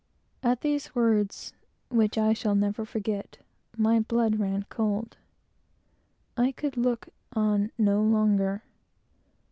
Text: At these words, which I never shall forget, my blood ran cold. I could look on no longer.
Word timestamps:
At 0.41 0.61
these 0.61 0.95
words, 0.95 1.53
which 1.89 2.17
I 2.17 2.29
never 2.33 2.33
shall 2.33 2.85
forget, 2.85 3.37
my 3.77 3.99
blood 3.99 4.39
ran 4.39 4.63
cold. 4.63 5.15
I 6.35 6.51
could 6.53 6.75
look 6.75 7.09
on 7.33 7.71
no 7.77 8.01
longer. 8.01 8.63